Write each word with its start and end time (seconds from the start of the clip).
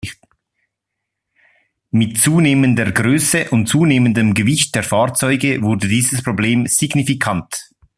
Mit 1.91 2.17
zunehmender 2.17 2.91
Größe 2.91 3.51
und 3.51 3.67
zunehmendem 3.69 4.33
Gewicht 4.33 4.73
der 4.73 4.81
Fahrzeuge 4.81 5.61
wurde 5.61 5.87
dieses 5.87 6.23
Problem 6.23 6.65
signifikant. 6.65 7.69